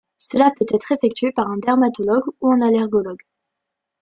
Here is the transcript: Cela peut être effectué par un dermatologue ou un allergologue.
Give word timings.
Cela 0.17 0.51
peut 0.57 0.65
être 0.73 0.91
effectué 0.93 1.31
par 1.31 1.47
un 1.51 1.57
dermatologue 1.57 2.23
ou 2.39 2.51
un 2.51 2.61
allergologue. 2.61 3.21